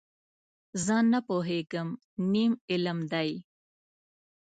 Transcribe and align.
زه 0.85 0.95
نه 1.11 1.19
پوهېږم، 1.27 1.87
نیم 2.31 2.51
علم 2.71 2.97
دی. 3.11 3.31